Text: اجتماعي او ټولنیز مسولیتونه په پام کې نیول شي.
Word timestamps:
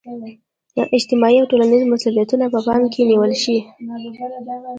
اجتماعي 0.97 1.37
او 1.39 1.49
ټولنیز 1.51 1.81
مسولیتونه 1.93 2.45
په 2.53 2.59
پام 2.67 2.81
کې 2.93 3.01
نیول 3.09 3.31
شي. 3.43 3.57